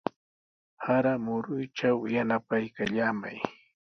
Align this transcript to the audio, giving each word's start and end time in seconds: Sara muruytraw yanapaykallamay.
Sara 0.81 1.13
muruytraw 1.25 1.97
yanapaykallamay. 2.13 3.37